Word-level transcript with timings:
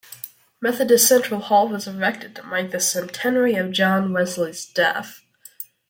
Methodist 0.61 1.07
Central 1.07 1.39
Hall 1.41 1.67
was 1.67 1.87
erected 1.87 2.35
to 2.35 2.41
mark 2.41 2.71
the 2.71 2.79
centenary 2.79 3.53
of 3.53 3.69
John 3.71 4.11
Wesley's 4.11 4.65
death. 4.65 5.21